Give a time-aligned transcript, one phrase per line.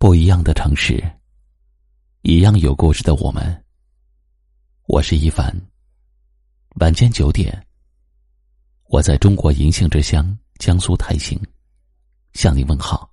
[0.00, 0.98] 不一样的城市，
[2.22, 3.64] 一样有故事的我们。
[4.86, 5.54] 我是一凡。
[6.76, 7.66] 晚间九点，
[8.84, 11.38] 我在中国银杏之乡江苏泰兴
[12.32, 13.10] 向你问好。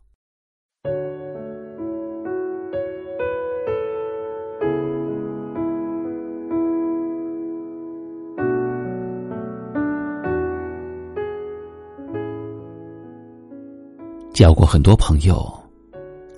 [14.34, 15.57] 交过很多朋友，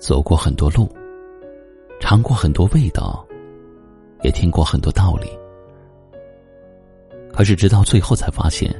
[0.00, 0.88] 走过很多路，
[2.00, 3.24] 尝过很多味道，
[4.22, 5.28] 也听过很多道理。
[7.30, 8.74] 可是直到最后才发现，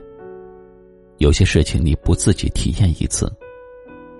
[1.18, 3.30] 有些事情你不自己体验一次，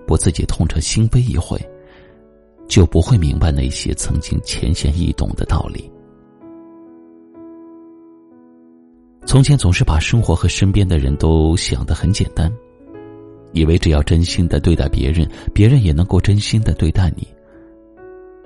[0.05, 1.59] 不自己痛彻心扉一回，
[2.67, 5.91] 就不会明白那些曾经浅显易懂的道理。
[9.25, 12.51] 从前总是把生活和身边的人都想得很简单。
[13.53, 17.27] 以为只要真心的对待别人，别人也能够真心的对待你。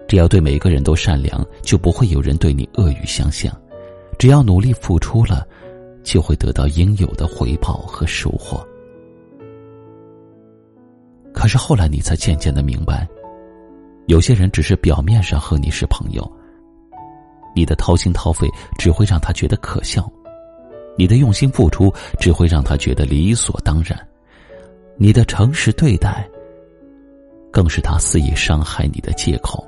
[0.08, 3.56] 只要对每个人都善良，就不会有人对你恶语相向。
[4.18, 5.46] 只要努力付出了，
[6.04, 8.66] 就会得到应有的回报和收获。
[11.34, 13.08] 可是后来你才渐渐的明白，
[14.06, 16.32] 有些人只是表面上和你是朋友，
[17.56, 20.10] 你的掏心掏肺只会让他觉得可笑，
[20.98, 24.00] 你的用心付出只会让他觉得理所当然。
[24.98, 26.28] 你的诚实对待，
[27.52, 29.66] 更是他肆意伤害你的借口。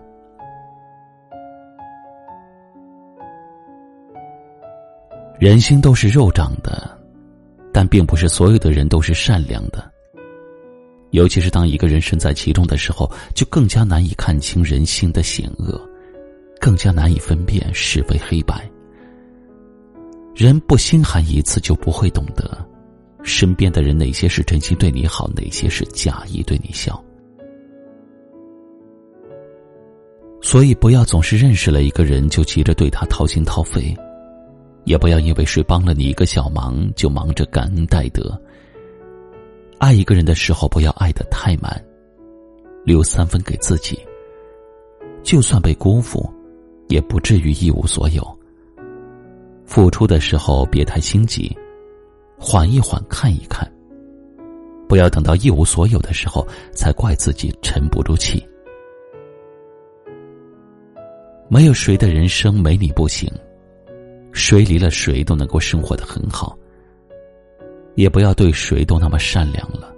[5.40, 6.98] 人心都是肉长的，
[7.72, 9.92] 但并不是所有的人都是善良的。
[11.12, 15.80] 尤其是当一个人身在其中的时候，就更加难以看清人心的险恶，
[16.60, 18.70] 更加难以分辨是非黑白。
[20.36, 22.67] 人不心寒一次，就不会懂得。
[23.28, 27.04] 身边的人哪些是真心对你好，哪些是假意对你笑？
[30.42, 33.94] 所以不要总是认识了一个人就急着对他掏心掏肺，
[34.86, 38.42] 也不要因为谁帮了你一个小忙就忙着感恩戴德。
[39.78, 41.84] 爱一个人的时候，不要爱得太满，
[42.86, 44.00] 留三分给自己。
[45.22, 46.34] 就算被辜负，
[46.88, 48.26] 也不至于一无所有。
[49.66, 51.56] 付出的时候别太心急。
[52.38, 53.70] 缓一缓，看一看。
[54.88, 58.48] 不要等到一无所有的时候，才怪自己沉不住气。
[61.50, 63.30] 没有谁的人生没你不行，
[64.32, 66.58] 谁离了谁都能够生活的很好。
[67.96, 69.94] 也不要对谁都那么善良了。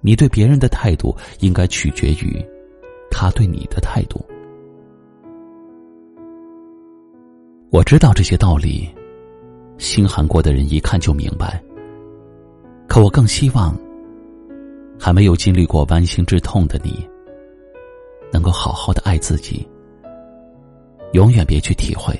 [0.00, 2.44] 你对别人的态度，应该取决于
[3.10, 4.24] 他对你的态度。
[7.70, 8.88] 我知道这些道理。
[9.78, 11.62] 心寒过的人一看就明白。
[12.86, 13.76] 可我更希望，
[14.98, 17.08] 还没有经历过剜心之痛的你，
[18.32, 19.66] 能够好好的爱自己，
[21.12, 22.14] 永远别去体会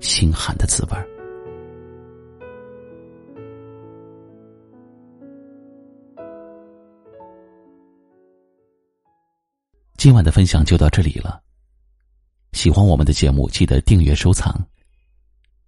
[0.00, 1.06] 心寒的滋味儿。
[9.96, 11.40] 今晚的分享就到这里了。
[12.52, 14.60] 喜欢我们的节目，记得订阅收藏。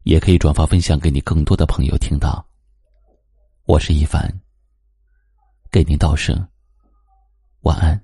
[0.05, 2.47] 也可以转发分享给你更多的朋友听到。
[3.65, 4.41] 我是一凡，
[5.71, 6.47] 给您道声
[7.63, 8.01] 晚安。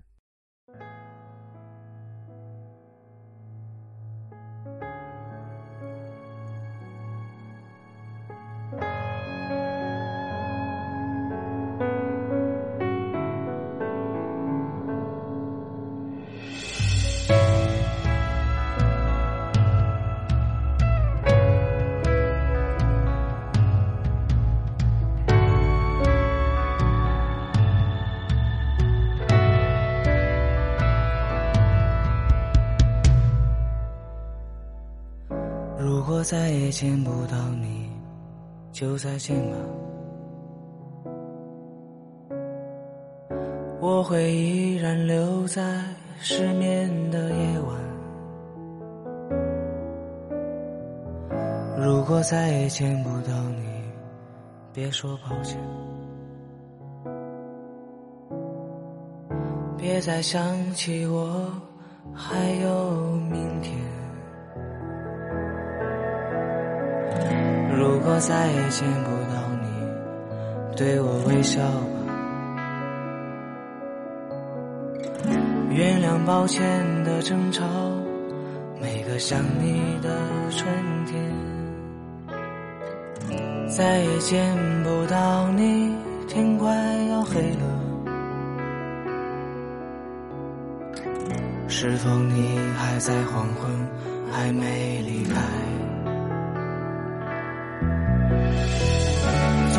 [36.31, 37.91] 再也见不到你，
[38.71, 39.57] 就再见吧。
[43.81, 45.83] 我会依然留在
[46.21, 47.77] 失眠的夜晚。
[51.77, 53.65] 如果再也见不到你，
[54.73, 55.59] 别说抱歉，
[59.77, 61.51] 别再想起我，
[62.15, 63.77] 还有明天。
[67.77, 69.67] 如果再也见不到你，
[70.77, 71.97] 对我微笑吧。
[75.71, 77.65] 原谅抱歉的争吵，
[78.81, 80.11] 每个想你的
[80.51, 80.67] 春
[81.07, 81.23] 天。
[83.69, 85.95] 再也见不到你，
[86.27, 86.75] 天快
[87.11, 87.81] 要黑了。
[91.69, 93.71] 是否你还在黄昏，
[94.31, 95.41] 还没离开？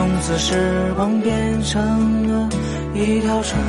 [0.01, 2.49] 从此时光变成了
[2.95, 3.61] 一条船，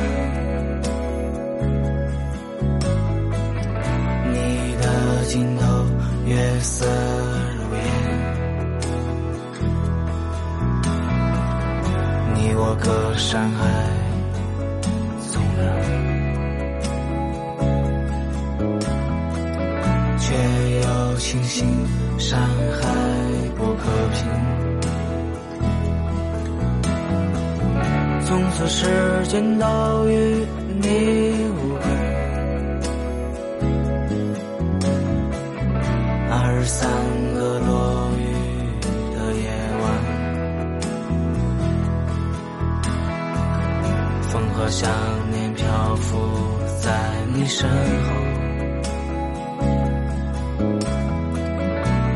[4.33, 5.85] 你的尽头
[6.25, 6.87] 月色
[7.55, 7.83] 如烟，
[12.33, 13.63] 你我隔山海。
[20.17, 20.33] 却
[20.81, 21.67] 又庆幸
[22.17, 23.02] 山海
[28.33, 28.87] 从此世
[29.27, 29.65] 间都
[30.07, 30.43] 与
[30.81, 30.87] 你
[31.53, 31.83] 无关。
[36.31, 36.89] 二十三
[37.35, 38.21] 个落雨
[39.13, 39.45] 的夜
[39.83, 39.85] 晚，
[44.23, 44.89] 风和想
[45.29, 46.17] 念漂浮
[46.81, 46.89] 在
[47.35, 48.09] 你身后。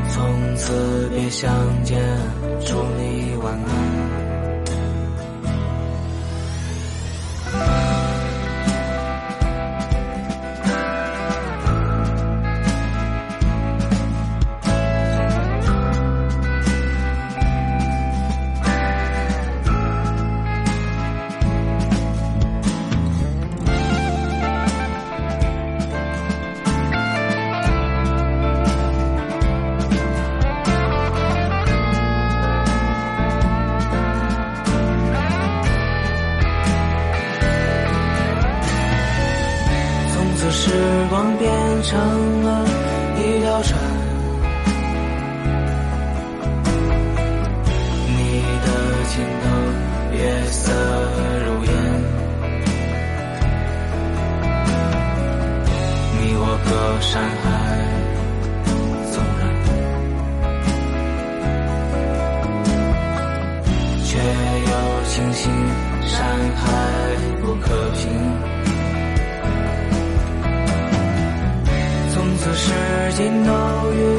[0.09, 1.53] 从此别相
[1.83, 2.01] 见，
[2.65, 3.96] 祝你晚安。
[41.09, 41.49] 光变
[41.83, 42.65] 成了
[43.17, 43.96] 一条船，
[73.93, 74.16] 都